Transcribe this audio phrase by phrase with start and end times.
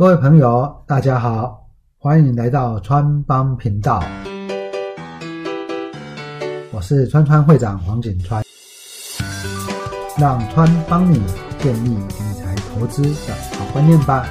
[0.00, 4.02] 各位朋友，大家好，欢迎来到川帮频道，
[6.72, 8.42] 我是川川会长黄景川，
[10.18, 11.20] 让川帮你
[11.58, 14.26] 建立理财投资的好观念吧。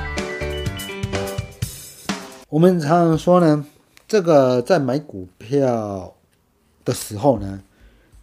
[2.49, 3.63] 我们常常说呢，
[4.07, 6.11] 这个在买股票
[6.83, 7.61] 的时候呢，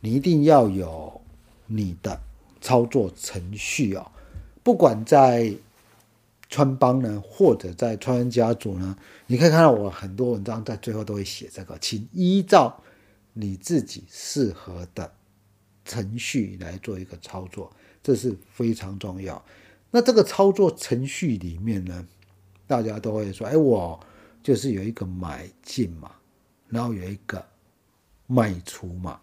[0.00, 1.20] 你一定要有
[1.68, 2.18] 你的
[2.60, 4.04] 操作程序哦，
[4.64, 5.54] 不管在
[6.48, 8.96] 穿帮呢，或者在穿家族呢，
[9.26, 12.80] 你可以看到我很多文章在最后都会写这个，请依照
[13.32, 15.12] 你自己适合的
[15.84, 17.70] 程序来做一个操作，
[18.02, 19.44] 这是非常重要。
[19.90, 22.06] 那这个操作程序里面呢，
[22.66, 23.98] 大家都会说，哎，我
[24.42, 26.12] 就是有一个买进嘛，
[26.68, 27.44] 然后有一个
[28.26, 29.20] 卖出嘛。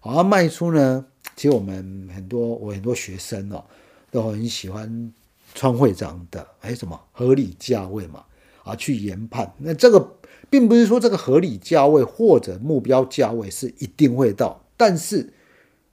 [0.00, 1.04] 好，卖出呢，
[1.34, 3.64] 其实我们很多我很多学生哦，
[4.10, 5.12] 都很喜欢。
[5.58, 8.24] 川会长的哎什么合理价位嘛
[8.62, 10.16] 啊去研判，那这个
[10.48, 15.32] 并不是说这个合理价位或者目标价位是一定会到，但是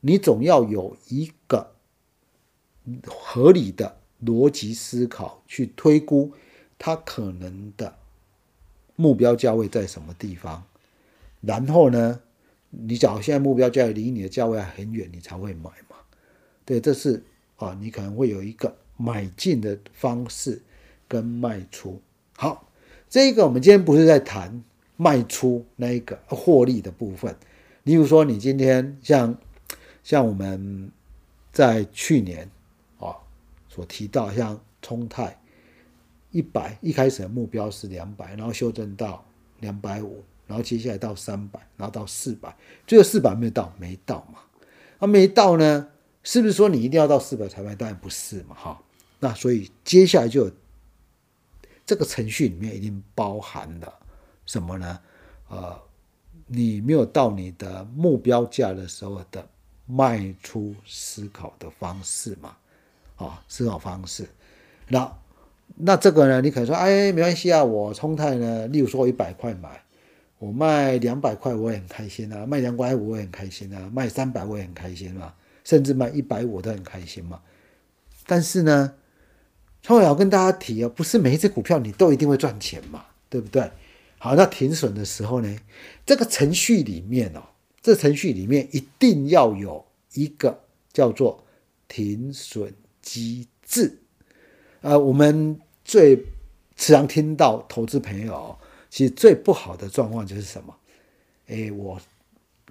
[0.02, 1.72] 你总要有一个
[3.08, 6.32] 合理的逻辑思考去推估
[6.78, 7.96] 它可能的
[8.96, 10.64] 目标价位在什么地方，
[11.42, 12.22] 然后呢，
[12.70, 15.98] 你假如现在目标价位离你的价位还很远，你才会买嘛，
[16.64, 17.24] 对，这是
[17.56, 18.76] 啊，你可能会有一个。
[18.98, 20.62] 买进的方式
[21.08, 22.02] 跟卖出，
[22.38, 22.70] 好，
[23.10, 24.64] 这个我们今天不是在谈
[24.96, 27.36] 卖出那一个获利的部分。
[27.84, 29.38] 例如说，你今天像
[30.04, 30.92] 像我们
[31.52, 32.50] 在去年
[33.00, 33.16] 啊
[33.70, 35.38] 所提到，像冲泰
[36.32, 39.24] 一百一开始的目标是两百，然后修正到
[39.60, 42.56] 两百五，然后接下来到三百，然后到四百，
[42.88, 44.40] 最后四百没有到，没到嘛？
[45.00, 45.90] 啊，没到呢？
[46.26, 47.74] 是不是说你一定要到四百才卖？
[47.74, 48.82] 当然不是嘛，哈。
[49.20, 50.52] 那所以接下来就
[51.86, 53.94] 这个程序里面已经包含了
[54.46, 55.00] 什么呢？
[55.48, 55.80] 呃，
[56.48, 59.48] 你没有到你的目标价的时候的
[59.86, 62.58] 卖出思考的方式嘛？
[63.18, 64.28] 啊，思考方式。
[64.88, 65.18] 那
[65.76, 66.42] 那这个呢？
[66.42, 69.84] 你可能说，哎，没关系啊，我冲太呢，例如说我一百块买，
[70.40, 75.34] 我卖两百块我也很开心啊，卖两百五我也很开心啊，卖三百我也很开心嘛，
[75.66, 77.42] 甚至卖一百五都很开心嘛。
[78.26, 78.94] 但是呢？
[79.88, 83.70] 我要跟大家提啊，不是每一只股票你都一定会赚钱嘛，对不对？
[84.18, 85.58] 好，那停损的时候呢，
[86.04, 87.44] 这个程序里面哦，
[87.84, 90.60] 这程序里面一定要有一个
[90.92, 91.44] 叫做
[91.88, 94.00] 停损机制。
[94.82, 96.16] 呃，我们最
[96.76, 98.58] 时常听到投资朋友，
[98.90, 100.76] 其实最不好的状况就是什么？
[101.46, 102.02] 哎，我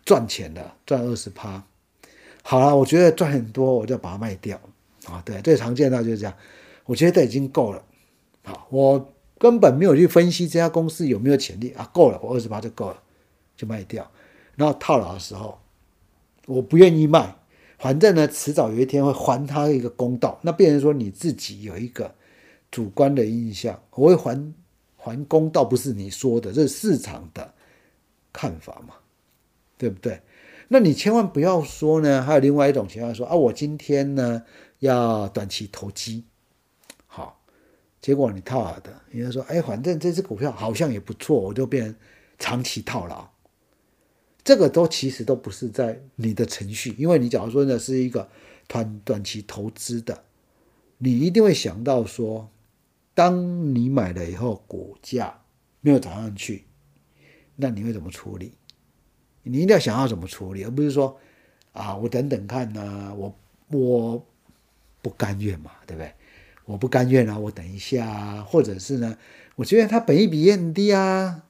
[0.05, 1.65] 赚钱了，赚二十趴，
[2.47, 4.61] 好了，我觉得赚很多，我就把它卖掉
[5.07, 5.23] 啊。
[5.25, 6.35] 对，最常见到就是这样。
[6.85, 7.83] 我觉得这已经够了，
[8.43, 13.03] 好，我根本没有去分析这家公司有没有潜力啊，够了，我二十八就够了，
[13.57, 14.09] 就卖掉。
[14.57, 15.59] 然后套牢的时候，
[16.47, 17.35] 我不愿意卖，
[17.79, 20.39] 反正呢，迟早有一天会还他一个公道。
[20.43, 22.15] 那变成说你自己有一个
[22.71, 24.55] 主观的印象，我会还
[24.99, 27.55] 还公道，不是你说的，这是市场的
[28.31, 28.95] 看法嘛，
[29.79, 30.21] 对不对？
[30.69, 34.43] 那你千万不要说呢，还有另外一种情况说啊，我今天呢
[34.79, 36.25] 要短期投机。
[37.07, 37.43] 好
[38.01, 41.95] 结果你套好的，人家说：“哎，反正这只股票好像也不错，我就变
[42.39, 43.29] 长期套牢。”
[44.45, 48.29] 这个都其实都不是在你的程序，因为你假如说呢是一个
[48.67, 50.25] 短短期投资的，
[50.99, 52.51] 你一定会想到说，
[53.15, 55.43] 当你买了以后股价
[55.81, 56.65] 没有涨上去，
[57.57, 58.53] 那你会怎么处理？
[59.45, 61.17] 你一定要想要怎么处理，而不是说
[61.73, 63.35] 啊，我等等看呐，我
[63.71, 64.27] 我
[65.01, 66.13] 不甘愿嘛，对不对？
[66.65, 69.17] 我不甘愿啊，我等一下啊，或者是呢，
[69.57, 71.43] 我觉得它本益比也很低啊，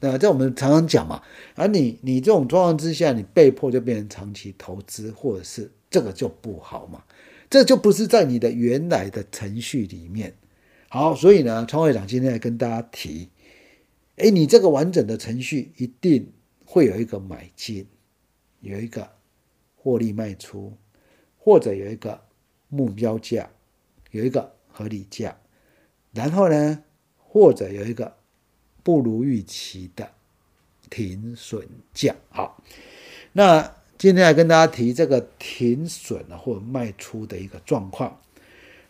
[0.00, 1.22] 那在我们常常讲嘛，
[1.54, 7.04] 而你你这种状况之下，你被迫就变成长期投资，或者是这个就不好嘛，
[7.50, 10.34] 这就不是在你的原来的程序里面。
[10.88, 13.28] 好，所以呢，创会长今天来跟大家提，
[14.16, 16.32] 哎，你这个完整的程序一定
[16.66, 17.86] 会有一个买进，
[18.60, 19.10] 有一个
[19.76, 20.76] 获利卖出，
[21.38, 22.20] 或者有一个
[22.68, 23.48] 目标价。
[24.12, 25.36] 有一个合理价，
[26.12, 26.82] 然后呢，
[27.18, 28.16] 或者有一个
[28.82, 30.10] 不如预期的
[30.88, 32.16] 停损价。
[32.30, 32.62] 好，
[33.32, 33.60] 那
[33.98, 38.18] 今天来跟大家提这个停损，或卖出的一个状况。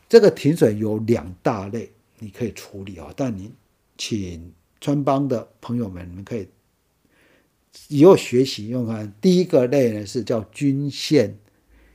[0.08, 1.90] 这个停损有两大类，
[2.20, 3.12] 你可以处理啊。
[3.17, 3.52] 但你
[3.99, 6.46] 请川帮的朋友们，你们可以
[7.88, 9.12] 以后学习用看。
[9.20, 11.38] 第一个类呢是叫均线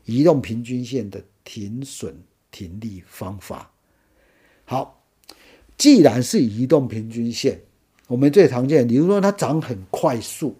[0.05, 2.15] 移动平均线的停损。
[2.53, 3.71] 停利方法，
[4.65, 5.05] 好，
[5.77, 7.61] 既然是移动平均线，
[8.07, 10.57] 我们最常见，比如说它涨很快速，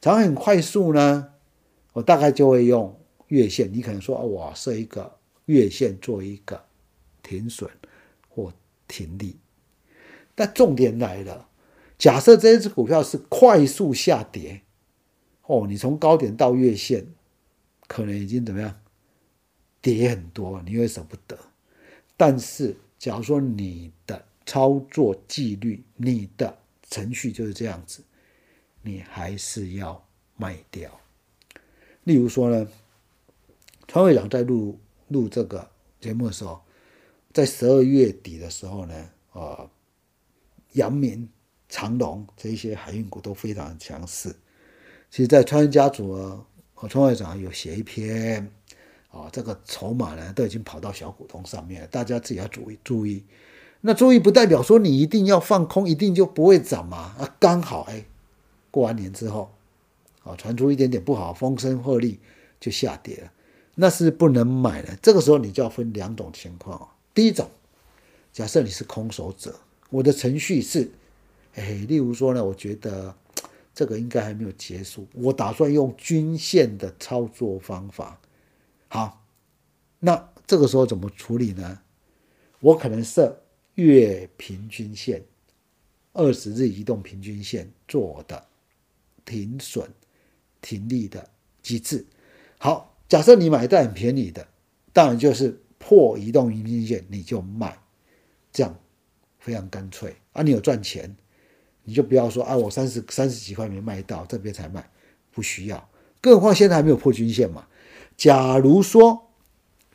[0.00, 1.28] 涨很快速呢，
[1.92, 2.92] 我大概就会用
[3.28, 3.72] 月线。
[3.72, 6.60] 你可能说，我设一个月线做一个
[7.22, 7.70] 停损
[8.28, 8.52] 或
[8.88, 9.36] 停利。
[10.34, 11.48] 但重点来了，
[12.02, 14.62] 假设这只股票是快速下跌，
[15.42, 17.06] 哦，你从高点到月线，
[17.86, 18.80] 可能已经怎么样，
[19.80, 21.38] 跌很多，你会舍不得。
[22.16, 26.58] 但是，假如说你的操作纪律、你的
[26.90, 28.02] 程序就是这样子，
[28.82, 30.04] 你还是要
[30.36, 31.00] 卖掉。
[32.02, 32.66] 例如说呢，
[33.86, 34.76] 川会长在录
[35.06, 35.70] 录这个
[36.00, 36.60] 节目的时候，
[37.32, 39.70] 在十二月底的时候呢，啊。
[40.72, 41.28] 阳明、
[41.72, 44.28] 长隆这一些海运股都非常强势。
[45.10, 48.46] 其实，在川家族啊，和川会长有写一篇
[49.10, 53.24] 啊，这个筹码呢都已经跑到小股东上面，大家自己要注意注意。
[53.80, 57.16] 那注意不代表说你一定要放空，一定就不会涨嘛？
[57.18, 58.04] 啊，刚好哎，
[58.70, 59.50] 过完年之后
[60.24, 62.18] 啊，传出一点点不好风声鹤唳，
[62.60, 63.32] 就下跌了，
[63.76, 64.94] 那是不能买的。
[65.00, 67.48] 这个时候你就要分两种情况第一种，
[68.30, 69.58] 假设你是空手者。
[69.88, 70.90] 我的程序是，
[71.54, 73.14] 哎，例如说呢，我觉得
[73.74, 78.20] 这个应该还没有结束，我打算用均线的操作方法。
[78.88, 79.24] 好，
[79.98, 81.80] 那这个时候怎么处理呢？
[82.60, 83.42] 我可能设
[83.74, 85.24] 月平均线、
[86.12, 88.46] 二十日移动平均线做的
[89.24, 89.90] 停损、
[90.60, 91.28] 停利的
[91.62, 92.06] 机制。
[92.58, 94.48] 好，假设你买在很便宜的，
[94.92, 97.78] 当然就是破移动平均线你就卖，
[98.52, 98.78] 这样。
[99.38, 100.42] 非常干脆啊！
[100.44, 101.16] 你有赚钱，
[101.84, 104.88] 你就不要说啊，我三十三十几块没卖到，这边才卖，
[105.30, 105.88] 不需要。
[106.20, 107.66] 更何况现在还没有破均线嘛。
[108.16, 109.30] 假如说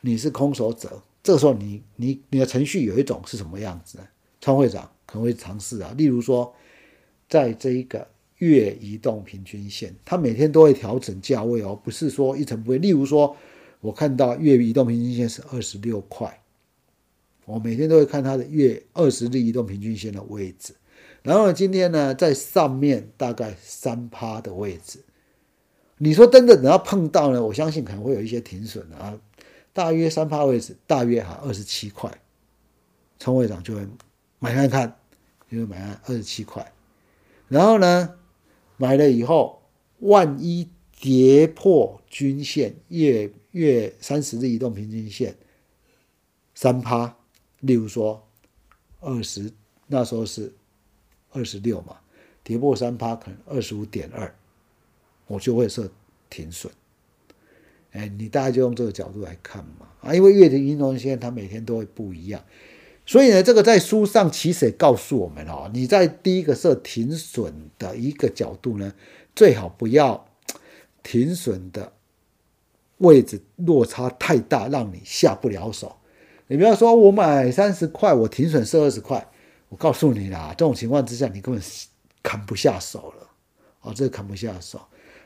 [0.02, 4.04] 你是空手者，这个时候你你你的程序有一种是什么样子呢？
[4.40, 6.54] 川会长可能会尝试啊，例如说，
[7.28, 8.06] 在这一个
[8.36, 12.80] 月移动平均线，它每天都会调整价位哦，不是说一成不变。
[12.80, 13.36] 例如说，
[13.80, 16.40] 我看到月移动平均线是二十六块。
[17.46, 20.74] 我每天都会看它的月二十日移动平均线的位置，
[21.28, 25.04] 然后今天呢，在上面大概三趴的位置。
[25.98, 29.20] 你说真的，等到碰到呢，我相信可能会有一些停损啊。
[29.74, 32.10] 大约三趴位置，大约哈二十七块，
[33.18, 33.86] 陈会长就会
[34.38, 34.96] 买看看，
[35.50, 36.72] 就会买二十七块。
[37.48, 38.14] 然后呢，
[38.78, 39.60] 买了以后，
[39.98, 45.36] 万一跌破均线，月月三十日移动平均线
[46.54, 47.14] 三趴。
[47.60, 48.26] 例如说，
[49.00, 49.52] 二十
[49.88, 50.54] 那时候是
[51.32, 51.96] 二十六嘛，
[52.42, 54.34] 跌破三趴可能二十五点二，
[55.26, 55.90] 我就会设
[56.30, 56.72] 停损。
[57.92, 62.44] 哎，你大概就用这个角度来看嘛啊，因为月的运动线它每天都会不一样，
[63.06, 68.92] 所以呢，这个在书上其实也告诉我们哦，你在第一个设停损的一个角度呢，
[69.34, 70.28] 最好不要
[71.02, 71.92] 停损的
[72.98, 75.96] 位置落差太大，让你下不了手。
[76.46, 79.30] 你不要说，我买三十块，我停损设二十块。
[79.68, 81.62] 我告诉你啦，这种情况之下，你根本
[82.22, 83.28] 砍不下手了。
[83.80, 84.80] 哦，这个砍不下手。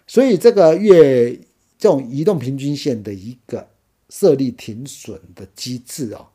[0.06, 1.34] 所以这个月
[1.78, 3.68] 这种移动平均线的一个
[4.08, 6.26] 设立停损的机制哦，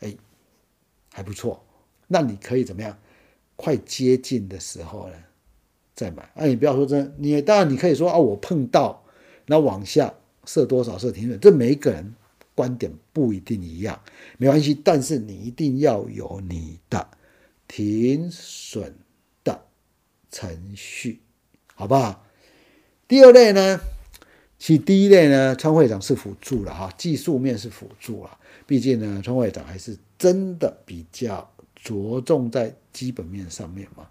[0.00, 0.16] 哎，
[1.12, 1.64] 还不错。
[2.08, 2.98] 那你可以怎么样？
[3.56, 5.14] 快接近的时候呢，
[5.94, 6.28] 再买。
[6.34, 9.04] 哎，你不要说真，你当然你可以说啊，我碰到
[9.46, 10.12] 那往下
[10.44, 12.14] 设多少设停损，这每一个人。
[12.54, 13.98] 观点不一定一样，
[14.36, 17.08] 没关系，但是你一定要有你的
[17.74, 18.94] 停损
[19.42, 19.64] 的
[20.30, 21.20] 程序，
[21.74, 22.26] 好不好？
[23.08, 23.80] 第二类呢，
[24.58, 34.06] 其第一类呢，川会长是辅助了哈，技术面是辅助了，毕竟呢，川会长还是真的比较着重在基本面上面嘛。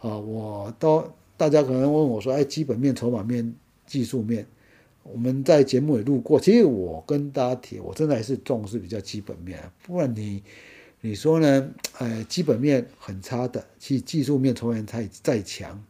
[0.00, 3.54] 啊，我都大家可能问我说，哎，基本面、筹码面、
[3.86, 4.46] 技术面。
[5.04, 10.42] 我们在节目也录过，其实我跟大家提，我真的还是重视比较基本面，不然你
[11.00, 11.70] 你说呢？
[11.98, 15.82] 呃， 基本面很差的，其实技术面从来再再强，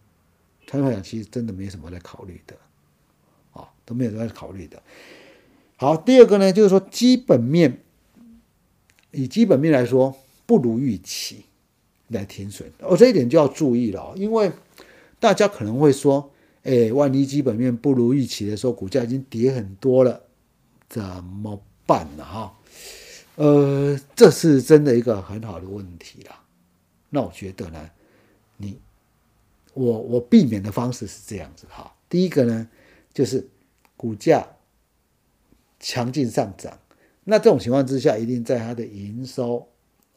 [0.66, 2.56] 川会长其实真的没什么在考虑的，
[3.52, 4.82] 啊，都没有在考虑的。
[5.76, 7.78] 好，第二个呢，就是说基本面，
[9.10, 11.44] 以基本面来说不如预期
[12.08, 14.52] 来停损，哦，这一点就要注意了，因为
[15.18, 16.30] 大家可能会说。
[16.62, 20.20] 哎，万一基本面不如预期的时候，股价已经跌很多了，
[20.90, 22.22] 怎么办呢？
[22.22, 22.54] 哈，
[23.40, 26.44] 呃，这是真的一个很好的问题啦。
[27.08, 27.90] 那我觉得呢，
[28.58, 28.78] 你
[29.72, 31.90] 我我避免的方式是这样子哈。
[32.10, 32.68] 第一个呢，
[33.14, 33.48] 就是
[33.96, 34.46] 股价
[35.78, 36.78] 强劲上涨，
[37.24, 39.66] 那这种情况之下，一定在它的营收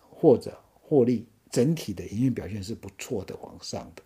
[0.09, 4.03] 或者获利整体的营运表现是不错的，往上的。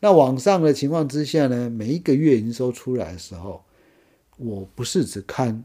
[0.00, 3.64] 那往上的情况之下呢，每一个月营收出来的时候，
[4.38, 5.62] 我不是只看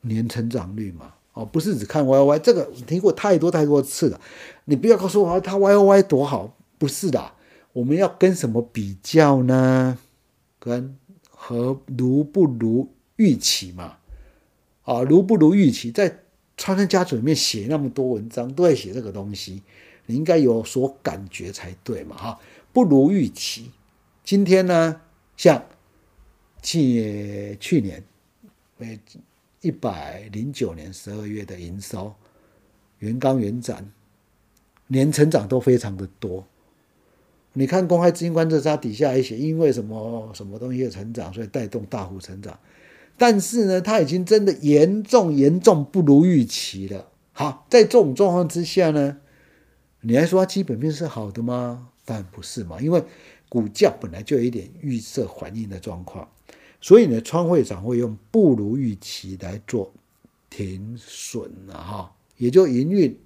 [0.00, 4.18] 年成长率嘛，哦，不是只看 Y O Y，这个听过太多太多次了。
[4.64, 7.32] 你不要告诉我它 Y O Y 多好，不是的，
[7.74, 9.98] 我们要跟什么比较呢？
[10.58, 10.96] 跟
[11.28, 13.98] 和如不如预期嘛？
[14.84, 16.22] 啊，如不如预期，在
[16.56, 19.62] 川山家族里面写那么多文章，都在写这个东西，
[20.06, 22.16] 你应该有所感觉才对嘛？
[22.16, 22.38] 哈。
[22.72, 23.70] 不如预期。
[24.24, 25.02] 今天呢，
[25.36, 25.62] 像
[26.62, 28.02] 去去年，
[28.78, 28.98] 呃，
[29.66, 32.14] 一百零九年十二月的营收，
[33.00, 33.90] 原刚、元展
[34.86, 36.46] 年成长都非常的多。
[37.54, 42.56] 你看公开资金观测它底下也写，因为什么什么东西的成长，所以带动大幅成长。
[43.16, 47.08] 但是呢，它已经真的严重严重不如预期了。
[47.32, 49.18] 好，在这种状况之下呢，
[50.02, 51.88] 你还说它基本面是好的吗？
[52.04, 53.02] 当然不是嘛，因为
[53.48, 56.28] 股价本来就有一点预设反应的状况，
[56.86, 59.92] 所以呢，川会长会用不如预期来做
[60.48, 63.18] 停损啊，哈，也就营运。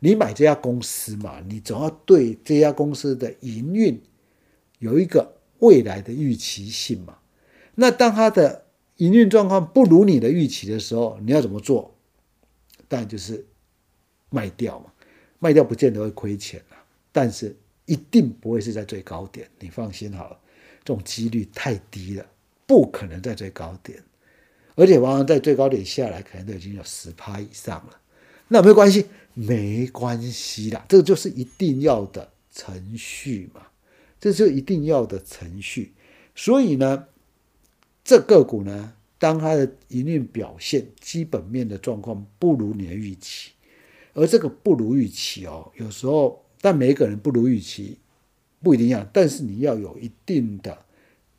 [0.00, 4.02] 你买这家公司嘛，你总要对这家公司的营运
[4.80, 7.16] 有一个未来的预期性嘛。
[7.76, 8.66] 那当它的
[8.96, 11.94] 营运状况不如你的预期的时候，你要怎么做？
[12.88, 13.46] 当然就是
[14.30, 14.92] 卖掉嘛，
[15.38, 16.74] 卖掉不见得会亏钱啊，
[17.12, 17.56] 但是。
[17.86, 20.40] 一定不会是在最高点，你放心好了，
[20.82, 22.26] 这种几率太低了，
[22.66, 24.02] 不可能在最高点，
[24.74, 28.00] 而且往往在最高点下来，可能都已经有十趴以上了。
[28.48, 33.62] 那没有关系，没关系啦，这个就是一定要的程序嘛，
[34.20, 35.92] 这是一定要的程序。
[36.34, 37.06] 所以呢，
[38.04, 43.52] 这个股呢，当它的营运表现、基本面的状况不如你的预期，
[44.12, 46.40] 而这个不如预期哦，有时候。
[46.60, 47.98] 但每一个人不如预期，
[48.62, 49.06] 不一定要。
[49.12, 50.78] 但是你要有一定的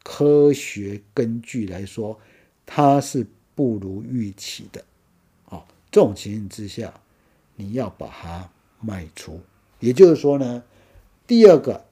[0.08, 2.20] 科学根据来说，
[2.64, 4.86] 它是不如预期的。
[5.46, 6.94] 哦，这种情形之下，
[7.56, 8.48] 你要把它
[8.80, 9.42] 卖出。
[9.80, 10.64] 也就是说呢，
[11.26, 11.84] 第二个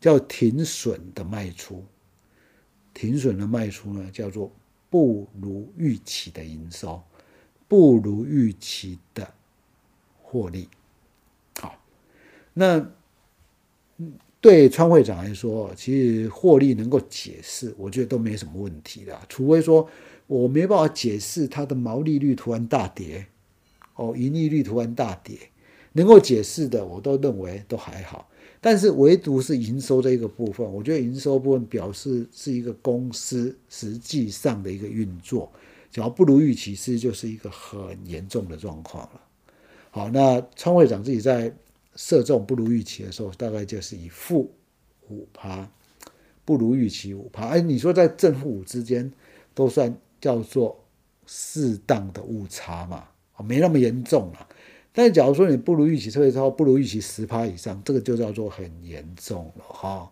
[0.00, 1.84] 叫停损的卖出，
[2.94, 4.52] 停损的卖出呢，叫做
[4.88, 7.02] 不如预期的营收，
[7.66, 9.34] 不如预期的
[10.22, 10.68] 获利。
[11.58, 11.76] 好
[12.54, 12.88] 那
[14.40, 19.18] 对川会长来说，其实获利能够解释，我觉得都没什么问题的。
[19.28, 19.86] 除非说
[20.26, 23.26] 我没办法解释它的毛利率突然大跌，
[23.96, 25.36] 哦，盈利率突然大跌，
[25.92, 28.30] 能够解释的，我都认为都还好。
[28.62, 35.52] 但是唯独是营收这一个部分，我觉得营收部分表示是一个公司实际上的一个运作，
[35.92, 39.20] 只要不如预期，其实就是一个很严重的状况了。
[39.90, 41.54] 好，那川会长自己在。
[42.02, 44.50] 射中不如预期的时候，大概就是以负
[45.10, 45.70] 五趴，
[46.46, 47.48] 不如预期五趴。
[47.48, 49.12] 哎，你说在正负五之间，
[49.52, 50.82] 都算叫做
[51.26, 53.08] 适当的误差嘛？
[53.44, 54.48] 没那么严重了。
[54.94, 60.10] 但假如说你不如预期，特别超不如预期十趴以上，这个就叫做很严重了哈。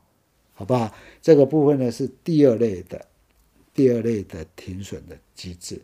[0.52, 3.07] 好吧，这个部分呢是第二类的，
[3.73, 5.80] 第二类的停损的机制。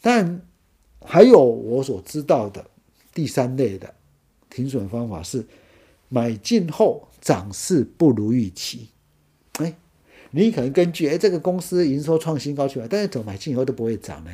[0.00, 0.42] 但
[1.00, 2.68] 还有我所知道的
[3.14, 3.94] 第三类的。
[4.50, 5.44] 停损方法是
[6.08, 8.88] 买进后涨势不如预期，
[9.54, 9.76] 哎，
[10.30, 14.30] 你可能根据哎这个公司营收创新高去买，但是怎么买进以后都不会涨呢？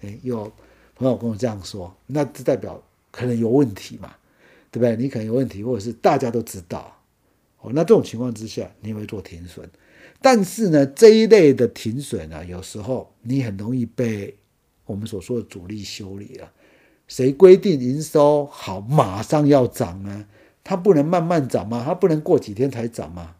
[0.00, 0.52] 哎，有
[0.94, 4.14] 朋友跟我这样说，那这代表可能有问题嘛，
[4.70, 4.96] 对不对？
[4.96, 7.00] 你可能有问题，或者是大家都知道
[7.60, 7.70] 哦。
[7.72, 9.68] 那这种情况之下，你会做停损，
[10.20, 14.36] 但是呢，这一类的停损呢，有时候你很容易被
[14.84, 16.52] 我们所说的主力修理了。
[17.08, 20.26] 谁规定营收好马上要涨呢？
[20.62, 21.82] 它不能慢慢涨吗？
[21.84, 23.34] 它不能过几天才涨吗？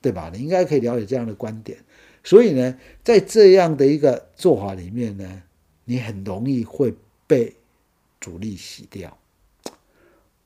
[0.00, 0.30] 对吧？
[0.32, 1.78] 你应该可以了解这样的观点。
[2.22, 5.42] 所以呢，在这样的一个做法里面呢，
[5.84, 6.94] 你很容易会
[7.26, 7.56] 被
[8.20, 9.18] 主力洗掉。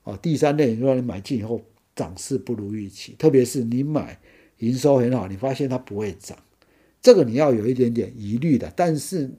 [0.04, 1.60] 哦，第三类，如果你买进以后
[1.94, 4.18] 涨势不如预期，特别是你买
[4.60, 6.38] 营收很好，你发现它不会涨，
[7.02, 8.72] 这个你要有一点点疑虑的。
[8.74, 9.30] 但是。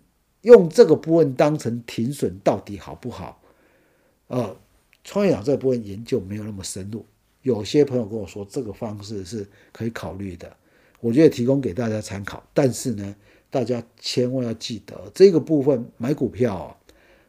[0.41, 3.41] 用这个部分当成停损到底好不好？
[4.27, 4.57] 呃，
[5.03, 7.05] 创业养这部分研究没有那么深入，
[7.41, 10.55] 有些朋友跟我说这个方式是可以考虑的，
[10.99, 12.41] 我觉得提供给大家参考。
[12.53, 13.15] 但是呢，
[13.49, 16.79] 大家千万要记得，这个部分买股票，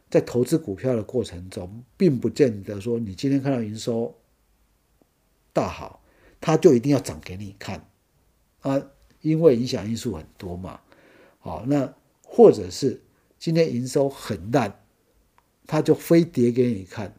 [0.09, 4.15] 在投资股票的过程中，并不见得说你今天看到营收
[5.51, 6.01] 大好，
[6.41, 7.85] 它就一定要涨给你看
[8.61, 8.81] 啊，
[9.21, 10.79] 因为影响因素很多嘛。
[11.37, 11.93] 好，那。
[12.35, 12.99] 或者是
[13.37, 14.79] 今天营收很烂，
[15.67, 17.13] 他就非跌给你看，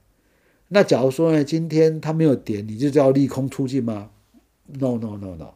[0.67, 4.11] 那假如说呢，今天它没有跌，你就叫利空出尽吗
[4.67, 5.55] ？No No No No，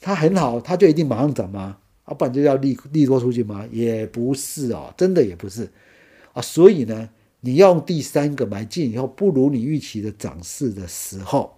[0.00, 1.76] 它很好，它就一定马上涨吗？
[2.04, 3.68] 啊，不然就要利利多出尽吗？
[3.70, 5.68] 也不是哦，真的也不是
[6.32, 6.40] 啊。
[6.40, 11.54] 所以呢，你要用第三个买进以后不如你预期的涨势的时候，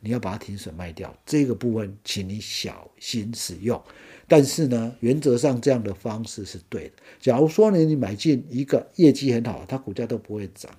[0.00, 1.16] 你要把它停损卖掉。
[1.24, 3.82] 这个部分，请你小心使用。
[4.28, 6.94] 但是呢，原则上这样的方式是对的。
[7.20, 10.70] 假如说呢，你买进一个业绩很好，它股价都不会涨。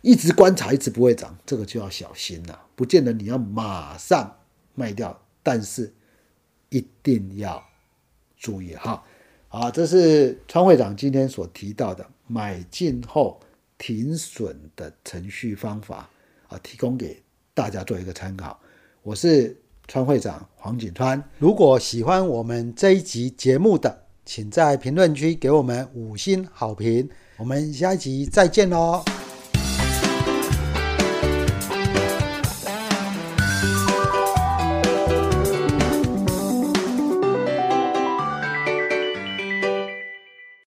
[0.00, 2.66] 一直观察，一直不会涨，这个就要小心了。
[2.74, 4.38] 不见得你要马上
[4.74, 5.92] 卖掉，但是
[6.70, 7.62] 一定要
[8.36, 9.04] 注意哈。
[9.48, 13.40] 好，这是川会长今天所提到的买进后
[13.76, 16.08] 停损的程序方法
[16.46, 17.20] 啊，提供给
[17.58, 18.56] 大家做一个参考。
[19.02, 21.20] 我是川会长黄景川。
[21.40, 27.10] 如果喜欢我们这一集节目的，请在评论区给我们五星好评。
[27.36, 29.02] 我们下一集再见喽。